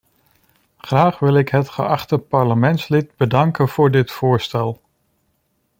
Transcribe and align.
Graag 0.79 1.19
wil 1.19 1.35
ik 1.37 1.49
het 1.49 1.69
geachte 1.69 2.17
parlementslid 2.17 3.15
bedanken 3.15 3.67
voor 3.67 3.91
dit 3.91 4.11
voorstel. 4.11 4.81